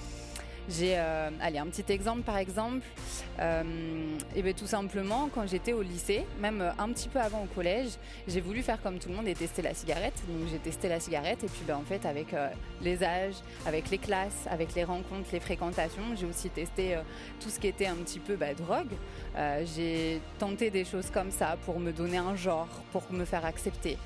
j'ai, 0.69 0.95
euh, 0.97 1.31
allez, 1.41 1.59
un 1.59 1.67
petit 1.67 1.85
exemple 1.93 2.23
par 2.23 2.39
exemple. 2.39 2.85
Euh, 3.41 3.63
et 4.35 4.43
bien 4.43 4.53
tout 4.53 4.67
simplement, 4.67 5.29
quand 5.33 5.47
j'étais 5.47 5.73
au 5.73 5.83
lycée, 5.83 6.25
même 6.41 6.61
euh, 6.61 6.71
un 6.79 6.89
petit 6.89 7.09
peu 7.09 7.21
avant 7.21 7.43
au 7.43 7.47
collège, 7.47 7.91
j'ai 8.27 8.41
voulu 8.41 8.63
faire 8.63 8.81
comme 8.83 8.99
tout 8.99 9.09
le 9.09 9.15
monde 9.15 9.29
et 9.29 9.35
tester 9.35 9.63
la 9.63 9.75
cigarette. 9.75 10.15
Donc 10.29 10.49
j'ai 10.51 10.59
testé 10.59 10.89
la 10.89 10.99
cigarette 10.99 11.45
et 11.45 11.49
puis 11.49 11.63
ben, 11.67 11.77
en 11.77 11.83
fait 11.83 12.05
avec 12.07 12.35
les 12.83 13.05
âges, 13.05 13.37
avec 13.67 13.91
les 13.91 13.99
classes, 13.99 14.47
avec 14.51 14.75
les 14.75 14.85
rencontres, 14.85 15.29
les 15.33 15.41
fréquentations, 15.41 16.03
j'ai 16.19 16.27
aussi 16.27 16.51
testé 16.51 16.97
tout 17.41 17.49
ce 17.49 17.61
qui 17.61 17.69
était 17.69 17.87
un 17.87 17.97
petit 17.97 18.19
peu 18.19 18.37
bah, 18.37 18.55
drogue. 18.55 18.93
j'ai 19.77 20.21
tenté 20.39 20.71
des 20.71 20.85
choses 20.85 21.11
comme 21.11 21.31
ça 21.31 21.57
pour 21.65 21.79
me 21.79 21.93
donner 21.93 22.19
un 22.19 22.37
genre, 22.37 22.69
pour 22.93 23.03
me 23.11 23.25
faire 23.25 23.45
accepter. 23.45 23.97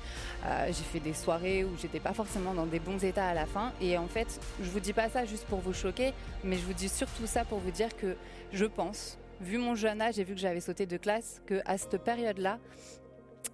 j'ai 0.67 0.73
fait 0.73 0.99
des 0.99 1.13
soirées 1.13 1.63
où 1.63 1.69
j'étais 1.81 1.99
pas 1.99 2.13
forcément 2.13 2.53
dans 2.53 2.65
des 2.65 2.79
bons 2.79 3.03
états 3.03 3.27
à 3.27 3.33
la 3.33 3.45
fin. 3.45 3.71
Et 3.81 3.97
en 3.97 4.07
fait, 4.07 4.39
je 4.61 4.69
vous 4.69 4.79
dis 4.79 4.93
pas 4.93 5.09
ça 5.09 5.25
juste 5.25 5.45
pour 5.45 5.59
vous 5.59 5.73
choquer, 5.73 6.13
je 6.57 6.65
vous 6.65 6.73
dis 6.73 6.89
surtout 6.89 7.27
ça 7.27 7.45
pour 7.45 7.59
vous 7.59 7.71
dire 7.71 7.95
que 7.95 8.15
je 8.51 8.65
pense, 8.65 9.17
vu 9.41 9.57
mon 9.57 9.75
jeune 9.75 10.01
âge 10.01 10.19
et 10.19 10.23
vu 10.23 10.33
que 10.33 10.39
j'avais 10.39 10.61
sauté 10.61 10.85
de 10.85 10.97
classe, 10.97 11.41
que 11.45 11.61
à 11.65 11.77
cette 11.77 11.97
période-là, 11.97 12.59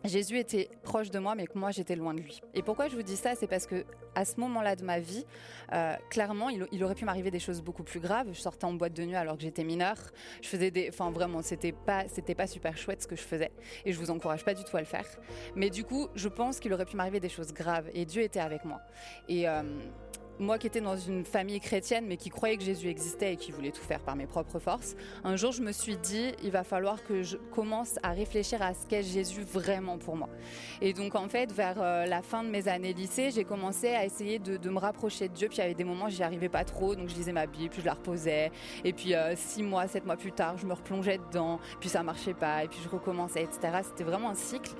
Jésus 0.03 0.37
était 0.37 0.69
proche 0.83 1.09
de 1.09 1.19
moi, 1.19 1.35
mais 1.35 1.47
que 1.47 1.57
moi 1.57 1.71
j'étais 1.71 1.95
loin 1.95 2.13
de 2.13 2.21
lui. 2.21 2.41
Et 2.53 2.61
pourquoi 2.61 2.87
je 2.87 2.95
vous 2.95 3.03
dis 3.03 3.15
ça 3.15 3.35
C'est 3.35 3.47
parce 3.47 3.65
que 3.65 3.85
à 4.15 4.25
ce 4.25 4.39
moment-là 4.39 4.75
de 4.75 4.83
ma 4.83 4.99
vie, 4.99 5.25
euh, 5.73 5.93
clairement, 6.09 6.49
il, 6.49 6.83
aurait 6.83 6.95
pu 6.95 7.05
m'arriver 7.05 7.29
des 7.29 7.39
choses 7.39 7.61
beaucoup 7.61 7.83
plus 7.83 7.99
graves. 7.99 8.27
Je 8.31 8.39
sortais 8.39 8.65
en 8.65 8.73
boîte 8.73 8.93
de 8.93 9.03
nuit 9.03 9.15
alors 9.15 9.35
que 9.35 9.43
j'étais 9.43 9.63
mineure. 9.63 9.99
Je 10.41 10.47
faisais 10.47 10.71
des, 10.71 10.89
enfin 10.89 11.11
vraiment, 11.11 11.41
c'était 11.41 11.71
pas, 11.71 12.07
c'était 12.07 12.35
pas 12.35 12.47
super 12.47 12.77
chouette 12.77 13.03
ce 13.03 13.07
que 13.07 13.15
je 13.15 13.21
faisais. 13.21 13.51
Et 13.85 13.93
je 13.93 13.99
vous 13.99 14.09
encourage 14.09 14.43
pas 14.43 14.53
du 14.53 14.63
tout 14.63 14.75
à 14.75 14.79
le 14.79 14.85
faire. 14.85 15.05
Mais 15.55 15.69
du 15.69 15.83
coup, 15.83 16.07
je 16.15 16.29
pense 16.29 16.59
qu'il 16.59 16.73
aurait 16.73 16.85
pu 16.85 16.95
m'arriver 16.95 17.19
des 17.19 17.29
choses 17.29 17.53
graves. 17.53 17.89
Et 17.93 18.05
Dieu 18.05 18.23
était 18.23 18.39
avec 18.39 18.65
moi. 18.65 18.81
Et 19.27 19.47
euh, 19.47 19.61
moi 20.39 20.57
qui 20.57 20.67
étais 20.67 20.81
dans 20.81 20.97
une 20.97 21.25
famille 21.25 21.59
chrétienne 21.59 22.05
mais 22.07 22.17
qui 22.17 22.29
croyait 22.29 22.57
que 22.57 22.63
Jésus 22.63 22.87
existait 22.87 23.33
et 23.33 23.37
qui 23.37 23.51
voulait 23.51 23.71
tout 23.71 23.81
faire 23.81 23.99
par 23.99 24.15
mes 24.15 24.27
propres 24.27 24.59
forces, 24.59 24.95
un 25.23 25.35
jour 25.35 25.51
je 25.51 25.61
me 25.61 25.71
suis 25.71 25.97
dit 25.97 26.31
il 26.43 26.51
va 26.51 26.63
falloir 26.63 27.03
que 27.03 27.23
je 27.23 27.37
commence 27.51 27.99
à 28.03 28.11
réfléchir 28.11 28.61
à 28.61 28.73
ce 28.73 28.85
qu'est 28.87 29.03
Jésus 29.03 29.41
vraiment 29.41 29.97
pour 29.97 30.15
moi. 30.15 30.29
Et 30.81 30.93
donc 30.93 31.15
en 31.15 31.27
fait 31.27 31.51
vers 31.51 31.81
euh, 31.81 32.05
la 32.05 32.21
fin 32.21 32.43
de 32.43 32.49
mes 32.49 32.67
années 32.67 32.93
lycée, 32.93 33.31
j'ai 33.31 33.43
commencé 33.43 33.89
à 33.89 34.05
essayer 34.05 34.39
de, 34.39 34.69
me 34.69 34.79
rapprocher 34.79 35.29
de 35.29 35.33
Dieu. 35.33 35.47
Puis 35.47 35.57
il 35.57 35.61
y 35.61 35.63
avait 35.63 35.73
des 35.73 35.83
moments 35.83 36.05
où 36.05 36.09
j'y 36.09 36.23
arrivais 36.23 36.49
pas 36.49 36.63
trop, 36.63 36.95
donc 36.95 37.09
je 37.09 37.15
lisais 37.15 37.31
ma 37.31 37.45
Bible, 37.45 37.69
puis 37.69 37.81
je 37.81 37.85
la 37.85 37.93
reposais. 37.93 38.51
Et 38.83 38.93
puis 38.93 39.13
euh, 39.13 39.35
six 39.35 39.63
mois, 39.63 39.87
sept 39.87 40.05
mois 40.05 40.17
plus 40.17 40.31
tard, 40.31 40.57
je 40.57 40.65
me 40.65 40.73
replongeais 40.73 41.17
dedans, 41.17 41.59
puis 41.79 41.89
ça 41.89 42.03
marchait 42.03 42.33
pas, 42.33 42.63
et 42.63 42.67
puis 42.67 42.79
je 42.83 42.89
recommençais, 42.89 43.43
etc. 43.43 43.79
C'était 43.83 44.03
vraiment 44.03 44.29
un 44.29 44.35
cycle. 44.35 44.71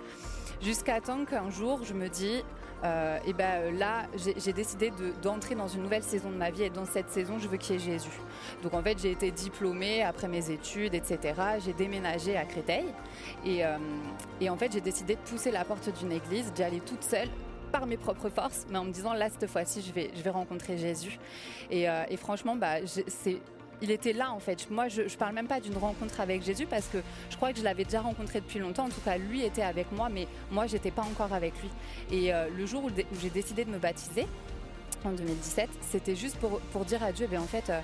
Jusqu'à 0.62 1.02
temps 1.02 1.24
qu'un 1.26 1.50
jour 1.52 1.84
je 1.84 1.94
me 1.94 2.10
dis 2.10 2.44
euh, 2.84 3.18
et 3.26 3.34
ben 3.34 3.62
euh, 3.62 3.72
là, 3.72 4.06
j'ai 4.16 4.54
décidé 4.54 4.92
d'entrer 5.22 5.56
dans 5.56 5.68
une 5.68 5.84
nouvelle 5.84 6.04
saison 6.04 6.30
de 6.30 6.36
ma 6.36 6.52
vie 6.52 6.64
et 6.64 6.70
dans 6.70 6.86
cette 6.86 7.10
saison, 7.10 7.40
je 7.40 7.48
veux 7.48 7.58
qu'il 7.58 7.76
y 7.76 7.78
ait 7.78 7.94
Jésus. 7.94 8.20
Donc 8.64 8.74
en 8.74 8.84
fait, 8.84 9.00
j'ai 9.02 9.12
été 9.12 9.32
diplômée 9.32 10.04
après 10.04 10.28
mes 10.28 10.52
études, 10.52 10.94
etc. 10.94 11.34
J'ai 11.64 11.74
déménagé 11.74 12.38
à 12.38 12.46
Créteil 12.46 12.86
et, 13.46 13.66
euh, 13.66 13.78
et 14.42 14.50
en 14.50 14.58
fait, 14.58 14.72
j'ai 14.72 14.82
décidé 14.82 15.16
de 15.16 15.22
pousser 15.22 15.52
la 15.52 15.66
porte 15.66 15.90
d'une 15.98 16.12
église, 16.12 16.52
d'y 16.54 16.64
aller 16.64 16.80
toute 16.80 17.04
seule 17.04 17.30
par 17.72 17.86
mes 17.86 17.98
propres 17.98 18.30
forces, 18.30 18.66
mais 18.70 18.78
en 18.78 18.86
me 18.86 18.92
disant 18.92 19.14
là 19.14 19.28
cette 19.30 19.50
fois-ci, 19.50 19.82
je 19.82 19.92
vais, 19.92 20.12
je 20.16 20.22
vais 20.22 20.30
rencontrer 20.30 20.78
Jésus. 20.78 21.20
Et, 21.70 21.84
et 21.84 22.18
franchement, 22.18 22.56
bah, 22.56 22.78
c'est 22.86 23.42
il 23.82 23.92
était 23.92 24.14
là 24.14 24.32
en 24.32 24.40
fait. 24.40 24.70
Moi, 24.70 24.88
je, 24.88 25.08
je 25.08 25.18
parle 25.18 25.34
même 25.34 25.48
pas 25.48 25.60
d'une 25.60 25.78
rencontre 25.78 26.20
avec 26.20 26.44
Jésus 26.44 26.66
parce 26.66 26.88
que 26.88 26.98
je 27.30 27.36
crois 27.36 27.52
que 27.54 27.60
je 27.60 27.64
l'avais 27.64 27.84
déjà 27.84 28.02
rencontré 28.02 28.42
depuis 28.42 28.60
longtemps. 28.60 28.86
En 28.86 28.90
tout 28.90 29.02
cas, 29.04 29.18
lui 29.18 29.44
était 29.44 29.62
avec 29.62 29.92
moi, 29.92 30.10
mais 30.10 30.28
moi, 30.52 30.68
j'étais 30.68 30.92
pas 30.92 31.04
encore 31.04 31.34
avec 31.34 31.54
lui. 31.62 31.70
Et 32.12 32.34
euh, 32.34 32.48
le 32.56 32.66
jour 32.66 32.86
où, 32.86 32.90
j'ai 33.22 33.30
décidé 33.30 33.66
de 33.66 33.70
me 33.70 33.78
baptiser, 33.78 34.28
en 35.06 35.12
2017, 35.12 35.70
c'était 35.90 36.16
juste 36.16 36.38
pour, 36.38 36.60
pour 36.72 36.86
dire 36.86 37.04
à 37.04 37.12
Dieu, 37.12 37.28
ben, 37.30 37.40
en 37.40 37.46
fait, 37.46 37.70
euh, 37.70 37.80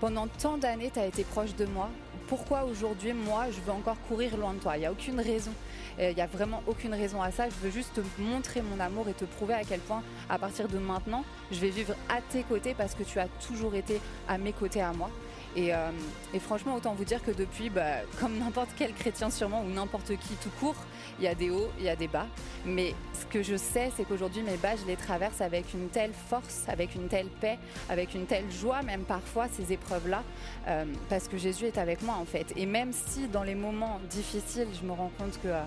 pendant 0.00 0.26
tant 0.26 0.58
d'années, 0.58 0.90
tu 0.92 0.98
as 0.98 1.06
été 1.06 1.24
proche 1.24 1.54
de 1.54 1.66
moi. 1.66 1.88
Pourquoi 2.26 2.64
aujourd'hui, 2.64 3.12
moi, 3.12 3.46
je 3.50 3.60
veux 3.60 3.72
encore 3.72 3.96
courir 4.08 4.36
loin 4.36 4.52
de 4.52 4.58
toi? 4.58 4.76
Il 4.76 4.80
n'y 4.80 4.86
a 4.86 4.92
aucune 4.92 5.20
raison. 5.20 5.52
Il 5.98 6.14
n'y 6.14 6.20
a 6.20 6.26
vraiment 6.26 6.62
aucune 6.68 6.94
raison 6.94 7.20
à 7.22 7.32
ça. 7.32 7.48
Je 7.48 7.54
veux 7.66 7.70
juste 7.70 7.94
te 7.94 8.22
montrer 8.22 8.62
mon 8.62 8.78
amour 8.78 9.08
et 9.08 9.14
te 9.14 9.24
prouver 9.24 9.54
à 9.54 9.64
quel 9.64 9.80
point, 9.80 10.02
à 10.28 10.38
partir 10.38 10.68
de 10.68 10.78
maintenant, 10.78 11.24
je 11.50 11.58
vais 11.58 11.70
vivre 11.70 11.94
à 12.08 12.20
tes 12.20 12.42
côtés 12.44 12.74
parce 12.76 12.94
que 12.94 13.02
tu 13.02 13.18
as 13.18 13.26
toujours 13.46 13.74
été 13.74 14.00
à 14.28 14.38
mes 14.38 14.52
côtés 14.52 14.82
à 14.82 14.92
moi. 14.92 15.10
Et, 15.56 15.74
euh, 15.74 15.90
et 16.34 16.38
franchement, 16.38 16.74
autant 16.74 16.94
vous 16.94 17.04
dire 17.04 17.22
que 17.22 17.30
depuis, 17.30 17.70
bah, 17.70 18.02
comme 18.20 18.38
n'importe 18.38 18.70
quel 18.76 18.92
chrétien 18.92 19.30
sûrement, 19.30 19.62
ou 19.62 19.70
n'importe 19.70 20.08
qui 20.08 20.34
tout 20.42 20.50
court, 20.60 20.76
il 21.18 21.24
y 21.24 21.28
a 21.28 21.34
des 21.34 21.50
hauts, 21.50 21.68
il 21.78 21.84
y 21.84 21.88
a 21.88 21.96
des 21.96 22.08
bas. 22.08 22.26
Mais 22.64 22.94
ce 23.12 23.26
que 23.26 23.42
je 23.42 23.56
sais, 23.56 23.90
c'est 23.96 24.04
qu'aujourd'hui, 24.04 24.42
mes 24.42 24.56
bas, 24.56 24.76
je 24.76 24.86
les 24.86 24.96
traverse 24.96 25.40
avec 25.40 25.72
une 25.74 25.88
telle 25.88 26.12
force, 26.12 26.64
avec 26.68 26.94
une 26.94 27.08
telle 27.08 27.28
paix, 27.28 27.58
avec 27.88 28.14
une 28.14 28.26
telle 28.26 28.50
joie, 28.50 28.82
même 28.82 29.02
parfois, 29.02 29.46
ces 29.48 29.72
épreuves-là, 29.72 30.22
euh, 30.68 30.84
parce 31.08 31.28
que 31.28 31.38
Jésus 31.38 31.66
est 31.66 31.78
avec 31.78 32.02
moi, 32.02 32.14
en 32.20 32.24
fait. 32.24 32.52
Et 32.56 32.66
même 32.66 32.92
si 32.92 33.26
dans 33.28 33.42
les 33.42 33.54
moments 33.54 34.00
difficiles, 34.10 34.68
je 34.80 34.86
me 34.86 34.92
rends 34.92 35.12
compte 35.18 35.40
que... 35.42 35.48
Euh, 35.48 35.62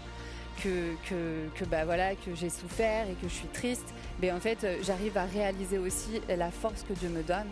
que, 0.64 1.50
que, 1.56 1.66
bah 1.66 1.86
voilà, 1.86 2.16
que 2.16 2.36
j'ai 2.36 2.50
souffert 2.50 3.10
et 3.10 3.14
que 3.14 3.28
je 3.28 3.34
suis 3.34 3.48
triste, 3.48 3.94
mais 4.22 4.32
en 4.32 4.40
fait, 4.40 4.64
euh, 4.64 4.78
j'arrive 4.84 5.18
à 5.18 5.26
réaliser 5.26 5.78
aussi 5.78 6.22
la 6.28 6.52
force 6.52 6.84
que 6.84 6.94
Dieu 6.94 7.10
me 7.10 7.24
donne 7.24 7.48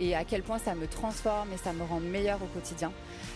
et 0.00 0.14
à 0.14 0.24
quel 0.24 0.42
point 0.42 0.58
ça 0.58 0.74
me 0.74 0.86
transforme 0.86 1.52
et 1.52 1.56
ça 1.56 1.72
me 1.72 1.82
rend 1.82 2.00
meilleur 2.00 2.42
au 2.42 2.46
quotidien. 2.46 2.92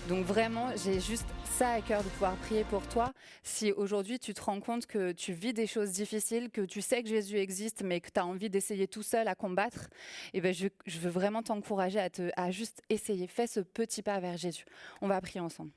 Donc 0.08 0.25
vraiment, 0.25 0.68
j'ai 0.82 1.00
juste 1.00 1.26
ça 1.58 1.70
à 1.70 1.80
cœur 1.80 2.02
de 2.02 2.08
pouvoir 2.08 2.37
prier 2.37 2.64
pour 2.64 2.87
toi. 2.88 3.12
Si 3.42 3.73
aujourd'hui 3.73 4.18
tu 4.18 4.32
te 4.35 4.40
rends 4.40 4.61
compte 4.61 4.87
que 4.87 5.12
tu 5.12 5.32
vis 5.32 5.52
des 5.52 5.66
choses 5.66 5.92
difficiles, 5.92 6.50
que 6.50 6.62
tu 6.62 6.80
sais 6.80 7.02
que 7.02 7.08
Jésus 7.08 7.37
existe, 7.37 7.82
mais 7.82 8.00
que 8.00 8.11
tu 8.11 8.20
as 8.20 8.26
envie 8.26 8.50
d'essayer 8.50 8.88
tout 8.88 9.02
seul 9.02 9.28
à 9.28 9.35
combattre, 9.35 9.88
eh 10.32 10.40
ben 10.40 10.54
je, 10.54 10.68
je 10.87 10.99
veux 10.99 11.11
vraiment 11.11 11.42
t'encourager 11.42 12.00
à, 12.00 12.11
te, 12.11 12.30
à 12.37 12.50
juste 12.50 12.82
essayer. 12.88 13.26
Fais 13.26 13.47
ce 13.47 13.61
petit 13.61 14.02
pas 14.02 14.18
vers 14.20 14.37
Jésus. 14.37 14.64
On 15.00 15.08
va 15.08 15.20
prier 15.20 15.40
ensemble. 15.40 15.70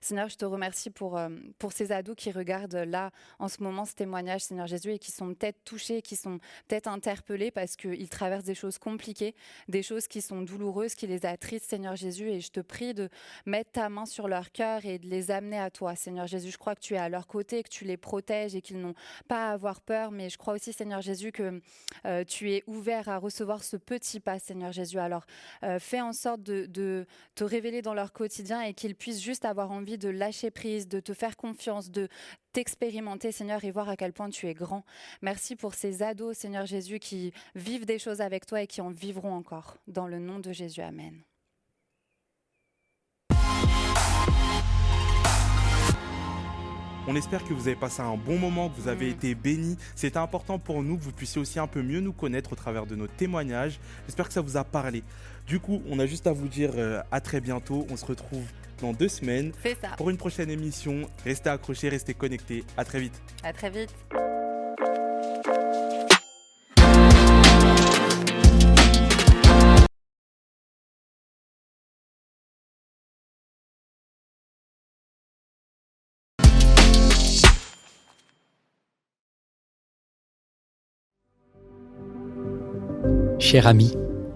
Seigneur, 0.00 0.28
je 0.28 0.36
te 0.36 0.44
remercie 0.44 0.90
pour, 0.90 1.16
euh, 1.16 1.28
pour 1.58 1.72
ces 1.72 1.92
ados 1.92 2.16
qui 2.16 2.30
regardent 2.30 2.74
là 2.74 3.10
en 3.38 3.48
ce 3.48 3.62
moment 3.62 3.84
ce 3.84 3.94
témoignage, 3.94 4.42
Seigneur 4.42 4.66
Jésus, 4.66 4.92
et 4.92 4.98
qui 4.98 5.10
sont 5.10 5.34
peut-être 5.34 5.64
touchés, 5.64 6.02
qui 6.02 6.16
sont 6.16 6.38
peut-être 6.68 6.88
interpellés 6.88 7.50
parce 7.50 7.76
qu'ils 7.76 8.08
traversent 8.08 8.44
des 8.44 8.54
choses 8.54 8.78
compliquées, 8.78 9.34
des 9.68 9.82
choses 9.82 10.06
qui 10.08 10.20
sont 10.20 10.42
douloureuses, 10.42 10.94
qui 10.94 11.06
les 11.06 11.26
attristent, 11.26 11.68
Seigneur 11.68 11.96
Jésus. 11.96 12.28
Et 12.28 12.40
je 12.40 12.50
te 12.50 12.60
prie 12.60 12.94
de 12.94 13.08
mettre 13.46 13.72
ta 13.72 13.88
main 13.88 14.06
sur 14.06 14.28
leur 14.28 14.52
cœur 14.52 14.84
et 14.84 14.98
de 14.98 15.06
les 15.06 15.30
amener 15.30 15.58
à 15.58 15.70
toi, 15.70 15.94
Seigneur 15.96 16.26
Jésus. 16.26 16.50
Je 16.50 16.58
crois 16.58 16.74
que 16.74 16.80
tu 16.80 16.94
es 16.94 16.98
à 16.98 17.08
leur 17.08 17.26
côté, 17.26 17.62
que 17.62 17.68
tu 17.68 17.84
les 17.84 17.96
protèges 17.96 18.54
et 18.54 18.60
qu'ils 18.60 18.80
n'ont 18.80 18.94
pas 19.28 19.50
à 19.50 19.52
avoir 19.52 19.80
peur. 19.80 20.10
Mais 20.10 20.30
je 20.30 20.38
crois 20.38 20.54
aussi, 20.54 20.72
Seigneur 20.72 21.00
Jésus, 21.00 21.32
que 21.32 21.60
euh, 22.06 22.24
tu 22.24 22.52
es 22.52 22.62
ouvert 22.66 23.08
à 23.08 23.18
recevoir 23.18 23.62
ce 23.62 23.76
petit 23.76 24.20
pas, 24.20 24.38
Seigneur 24.38 24.72
Jésus. 24.72 24.98
Alors, 24.98 25.26
euh, 25.62 25.78
fais 25.78 26.00
en 26.00 26.12
sorte 26.12 26.42
de, 26.42 26.66
de 26.66 27.06
te 27.34 27.44
révéler 27.44 27.82
dans 27.82 27.94
leur 27.94 28.12
quotidien 28.12 28.62
et 28.62 28.74
qu'ils 28.74 28.94
puissent 28.94 29.22
juste 29.22 29.44
avoir 29.44 29.53
envie 29.62 29.98
de 29.98 30.08
lâcher 30.08 30.50
prise, 30.50 30.88
de 30.88 31.00
te 31.00 31.14
faire 31.14 31.36
confiance, 31.36 31.90
de 31.90 32.08
t'expérimenter, 32.52 33.32
Seigneur, 33.32 33.64
et 33.64 33.70
voir 33.70 33.88
à 33.88 33.96
quel 33.96 34.12
point 34.12 34.30
tu 34.30 34.46
es 34.48 34.54
grand. 34.54 34.84
Merci 35.22 35.56
pour 35.56 35.74
ces 35.74 36.02
ados, 36.02 36.36
Seigneur 36.36 36.66
Jésus, 36.66 36.98
qui 36.98 37.32
vivent 37.54 37.86
des 37.86 37.98
choses 37.98 38.20
avec 38.20 38.46
toi 38.46 38.62
et 38.62 38.66
qui 38.66 38.80
en 38.80 38.90
vivront 38.90 39.32
encore. 39.34 39.76
Dans 39.86 40.06
le 40.06 40.18
nom 40.18 40.38
de 40.38 40.52
Jésus, 40.52 40.80
Amen. 40.82 41.22
On 47.06 47.14
espère 47.16 47.44
que 47.44 47.52
vous 47.52 47.66
avez 47.68 47.76
passé 47.76 48.00
un 48.00 48.16
bon 48.16 48.38
moment, 48.38 48.70
que 48.70 48.80
vous 48.80 48.88
avez 48.88 49.08
Mm. 49.08 49.14
été 49.14 49.34
bénis. 49.34 49.76
C'était 49.94 50.16
important 50.18 50.58
pour 50.58 50.82
nous 50.82 50.96
que 50.96 51.02
vous 51.02 51.12
puissiez 51.12 51.38
aussi 51.38 51.58
un 51.58 51.66
peu 51.66 51.82
mieux 51.82 52.00
nous 52.00 52.14
connaître 52.14 52.54
au 52.54 52.56
travers 52.56 52.86
de 52.86 52.96
nos 52.96 53.06
témoignages. 53.06 53.78
J'espère 54.06 54.26
que 54.26 54.32
ça 54.32 54.40
vous 54.40 54.56
a 54.56 54.64
parlé. 54.64 55.02
Du 55.46 55.60
coup, 55.60 55.82
on 55.90 55.98
a 55.98 56.06
juste 56.06 56.26
à 56.26 56.32
vous 56.32 56.48
dire 56.48 56.70
euh, 56.76 57.02
à 57.10 57.20
très 57.20 57.42
bientôt. 57.42 57.86
On 57.90 57.96
se 57.98 58.06
retrouve 58.06 58.46
dans 58.80 58.92
deux 58.92 59.08
semaines 59.08 59.52
Fais 59.62 59.76
ça. 59.80 59.90
pour 59.96 60.10
une 60.10 60.16
prochaine 60.16 60.50
émission. 60.50 61.08
Restez 61.24 61.50
accrochés, 61.50 61.88
restez 61.88 62.14
connectés. 62.14 62.64
À 62.76 62.84
très 62.84 63.00
vite. 63.00 63.20
À 63.42 63.52
très 63.52 63.70
vite. 63.70 63.90
Cher 83.38 83.66
ami, 83.66 83.92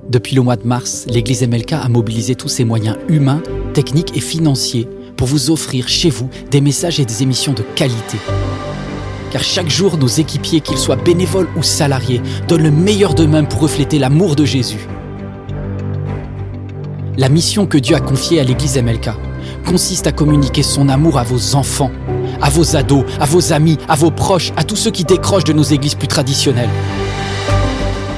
depuis 0.09 0.37
le 0.37 0.43
mois 0.43 0.57
de 0.57 0.67
mars, 0.67 1.07
l'Église 1.09 1.47
MLK 1.47 1.73
a 1.73 1.89
mobilisé 1.89 2.35
tous 2.35 2.49
ses 2.49 2.65
moyens 2.65 2.97
humains, 3.09 3.43
techniques 3.79 4.17
et 4.17 4.21
financiers 4.21 4.89
pour 5.17 5.29
vous 5.29 5.53
offrir 5.53 5.87
chez 5.87 6.11
vous 6.11 6.29
des 6.51 6.61
messages 6.61 6.99
et 6.99 7.05
des 7.05 7.23
émissions 7.23 7.53
de 7.53 7.63
qualité. 7.77 8.19
Car 9.31 9.45
chaque 9.45 9.71
jour, 9.71 9.97
nos 9.99 10.09
équipiers, 10.09 10.61
qu'ils 10.61 10.79
soient 10.79 10.97
bénévoles 10.97 11.47
ou 11.57 11.63
salariés, 11.63 12.21
donnent 12.49 12.65
le 12.65 12.73
meilleur 12.73 13.15
d'eux-mêmes 13.15 13.47
pour 13.47 13.61
refléter 13.61 14.01
l'amour 14.01 14.35
de 14.35 14.45
Jésus. 14.45 14.89
La 17.17 17.29
mission 17.29 17.67
que 17.67 17.79
Dieu 17.79 17.95
a 17.95 18.01
confiée 18.01 18.41
à 18.41 18.43
l'Église 18.43 18.83
MLK 18.83 19.11
consiste 19.65 20.09
à 20.09 20.13
communiquer 20.13 20.65
son 20.65 20.89
amour 20.89 21.17
à 21.17 21.23
vos 21.23 21.55
enfants, 21.55 21.93
à 22.43 22.51
vos 22.51 22.75
ados, 22.75 23.05
à 23.21 23.27
vos 23.27 23.53
amis, 23.53 23.79
à 23.89 23.95
vos 23.95 24.11
proches, 24.11 24.51
à 24.57 24.65
tous 24.65 24.75
ceux 24.75 24.91
qui 24.91 25.05
décrochent 25.05 25.45
de 25.45 25.53
nos 25.53 25.63
églises 25.63 25.95
plus 25.95 26.09
traditionnelles. 26.09 26.71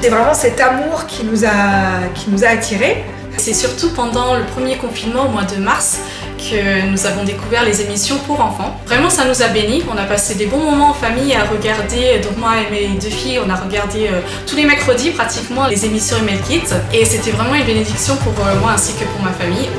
C'est 0.01 0.09
vraiment 0.09 0.33
cet 0.33 0.59
amour 0.59 1.05
qui 1.05 1.23
nous 1.23 1.45
a, 1.45 2.07
qui 2.15 2.31
nous 2.31 2.43
a 2.43 2.47
attirés. 2.47 3.05
C'est 3.37 3.53
surtout 3.53 3.89
pendant 3.89 4.35
le 4.35 4.43
premier 4.43 4.77
confinement 4.77 5.25
au 5.25 5.29
mois 5.29 5.43
de 5.43 5.55
mars 5.57 5.99
que 6.37 6.85
nous 6.87 7.05
avons 7.05 7.23
découvert 7.23 7.63
les 7.63 7.81
émissions 7.81 8.17
pour 8.19 8.39
enfants. 8.39 8.75
Vraiment, 8.85 9.09
ça 9.09 9.25
nous 9.25 9.41
a 9.41 9.47
bénis. 9.47 9.83
On 9.91 9.97
a 9.97 10.03
passé 10.03 10.35
des 10.35 10.45
bons 10.45 10.59
moments 10.59 10.91
en 10.91 10.93
famille 10.93 11.33
à 11.33 11.43
regarder. 11.45 12.19
Donc 12.19 12.37
moi 12.37 12.51
et 12.61 12.71
mes 12.71 12.99
deux 12.99 13.09
filles, 13.09 13.39
on 13.45 13.49
a 13.49 13.55
regardé 13.55 14.07
euh, 14.07 14.21
tous 14.45 14.55
les 14.55 14.65
mercredis 14.65 15.11
pratiquement 15.11 15.67
les 15.67 15.85
émissions 15.85 16.17
Email 16.17 16.39
Kids. 16.47 16.73
Et 16.93 17.05
c'était 17.05 17.31
vraiment 17.31 17.55
une 17.55 17.65
bénédiction 17.65 18.15
pour 18.17 18.33
euh, 18.45 18.55
moi 18.59 18.71
ainsi 18.73 18.93
que 18.93 19.05
pour 19.05 19.21
ma 19.23 19.31
famille. 19.31 19.69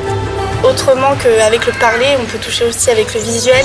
Autrement 0.64 1.14
qu'avec 1.23 1.66
le 1.66 1.73
parler, 1.73 2.16
on 2.21 2.25
peut 2.25 2.38
toucher 2.38 2.64
aussi 2.64 2.90
avec 2.90 3.12
le 3.14 3.21
visuel. 3.21 3.64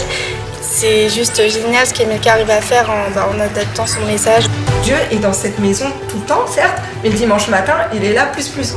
C'est 0.62 1.10
juste 1.10 1.38
génial 1.50 1.88
ce 1.88 1.94
qu'Emelka 1.94 2.34
arrive 2.34 2.50
à 2.50 2.62
faire 2.62 2.89
en, 2.89 3.10
bah, 3.15 3.29
en 3.34 3.39
adaptant 3.39 3.88
son 3.88 4.01
message. 4.06 4.44
Dieu 4.84 4.96
est 5.12 5.17
dans 5.17 5.34
cette 5.34 5.60
maison 5.60 5.86
tout 6.10 6.17
le 6.17 6.25
temps, 6.25 6.46
certes, 6.48 6.77
mais 7.03 7.10
le 7.10 7.15
dimanche 7.15 7.48
matin, 7.48 7.74
il 7.94 8.03
est 8.03 8.13
là 8.13 8.25
plus 8.25 8.50
plus. 8.50 8.74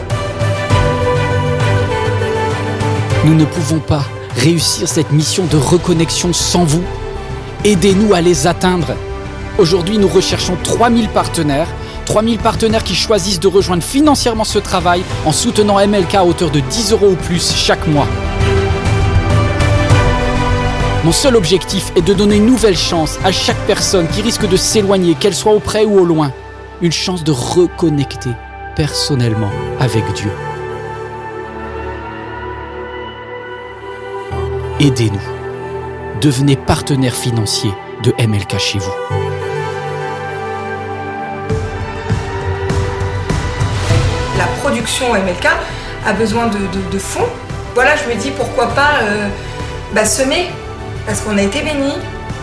Nous 3.25 3.35
ne 3.35 3.45
pouvons 3.45 3.81
pas 3.81 4.03
réussir 4.35 4.89
cette 4.89 5.13
mission 5.13 5.45
de 5.45 5.59
reconnexion 5.59 6.33
sans 6.33 6.65
vous. 6.65 6.83
Aidez-nous 7.67 8.15
à 8.15 8.23
les 8.23 8.47
atteindre. 8.47 8.97
Aujourd'hui, 9.59 9.99
nous 9.99 10.09
recherchons 10.09 10.57
3000 10.63 11.11
partenaires. 11.11 11.69
3000 12.07 12.39
partenaires 12.39 12.83
qui 12.83 12.95
choisissent 12.95 13.39
de 13.39 13.47
rejoindre 13.47 13.83
financièrement 13.83 14.45
ce 14.45 14.59
travail 14.59 15.03
en 15.27 15.33
soutenant 15.33 15.87
MLK 15.87 16.15
à 16.15 16.25
hauteur 16.25 16.51
de 16.51 16.61
10 16.61 16.93
euros 16.93 17.11
ou 17.11 17.17
plus 17.17 17.55
chaque 17.55 17.87
mois. 17.87 18.07
Mon 21.05 21.13
seul 21.13 21.37
objectif 21.37 21.93
est 21.97 22.03
de 22.03 22.15
donner 22.15 22.37
une 22.37 22.47
nouvelle 22.47 22.77
chance 22.77 23.19
à 23.23 23.33
chaque 23.33 23.61
personne 23.67 24.09
qui 24.09 24.23
risque 24.23 24.49
de 24.49 24.57
s'éloigner, 24.57 25.15
qu'elle 25.15 25.35
soit 25.35 25.53
auprès 25.53 25.85
ou 25.85 26.01
au 26.01 26.07
loin. 26.07 26.33
Une 26.81 26.93
chance 26.93 27.23
de 27.23 27.33
reconnecter 27.33 28.31
personnellement 28.77 29.51
avec 29.79 30.11
Dieu. 30.15 30.31
Aidez-nous. 34.81 35.21
Devenez 36.21 36.57
partenaire 36.57 37.15
financier 37.15 37.73
de 38.03 38.13
MLK 38.27 38.59
chez 38.59 38.79
vous. 38.79 38.93
La 44.39 44.45
production 44.63 45.13
MLK 45.15 45.49
a 46.07 46.13
besoin 46.13 46.47
de, 46.47 46.59
de- 46.59 46.91
de 46.93 46.99
fonds. 46.99 47.29
Voilà, 47.75 47.91
je 47.97 48.13
me 48.13 48.19
dis 48.21 48.31
pourquoi 48.31 48.69
pas 48.69 49.01
euh, 49.03 49.29
bah, 49.95 50.05
semer, 50.05 50.51
parce 51.07 51.21
qu'on 51.21 51.37
a 51.39 51.43
été 51.43 51.61
bénis. 51.63 51.95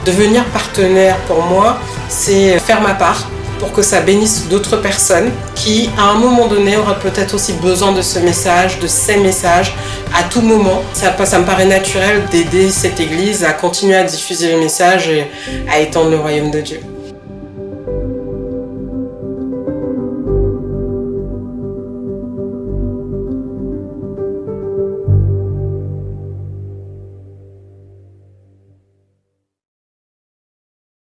Devenir 0.05 0.43
partenaire 0.45 1.17
pour 1.27 1.41
moi, 1.43 1.79
c'est 2.07 2.59
faire 2.59 2.81
ma 2.81 2.93
part 2.93 3.27
pour 3.59 3.71
que 3.71 3.81
ça 3.81 4.01
bénisse 4.01 4.47
d'autres 4.49 4.77
personnes 4.77 5.31
qui, 5.55 5.89
à 5.97 6.11
un 6.11 6.15
moment 6.15 6.47
donné, 6.47 6.77
auraient 6.77 6.99
peut-être 6.99 7.35
aussi 7.35 7.53
besoin 7.53 7.91
de 7.91 8.01
ce 8.01 8.19
message, 8.19 8.79
de 8.79 8.87
ces 8.87 9.17
messages, 9.17 9.75
à 10.15 10.23
tout 10.23 10.41
moment. 10.41 10.81
Ça, 10.93 11.11
me 11.39 11.45
paraît 11.45 11.65
naturel 11.65 12.23
d'aider 12.31 12.69
cette 12.69 12.99
Église 12.99 13.43
à 13.43 13.53
continuer 13.53 13.95
à 13.95 14.03
diffuser 14.03 14.51
le 14.53 14.59
message 14.59 15.09
et 15.09 15.27
à 15.69 15.79
étendre 15.79 16.09
le 16.09 16.17
royaume 16.17 16.51
de 16.51 16.61
Dieu. 16.61 16.79